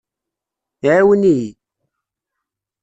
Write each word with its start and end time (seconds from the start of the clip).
Iɛawen-iyi. 0.85 1.49